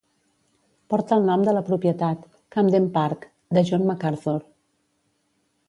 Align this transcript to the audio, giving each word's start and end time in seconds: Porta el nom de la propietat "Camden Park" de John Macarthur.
Porta 0.93 1.17
el 1.19 1.27
nom 1.31 1.43
de 1.47 1.53
la 1.57 1.63
propietat 1.67 2.25
"Camden 2.57 2.89
Park" 2.97 3.29
de 3.59 3.65
John 3.71 3.87
Macarthur. 3.93 4.37